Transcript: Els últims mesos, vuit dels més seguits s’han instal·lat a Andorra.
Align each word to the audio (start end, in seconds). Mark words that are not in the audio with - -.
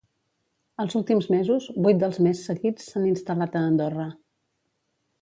Els 0.83 0.95
últims 0.99 1.27
mesos, 1.33 1.69
vuit 1.87 2.01
dels 2.05 2.19
més 2.29 2.43
seguits 2.51 2.91
s’han 2.93 3.09
instal·lat 3.13 3.59
a 3.61 3.65
Andorra. 3.71 4.11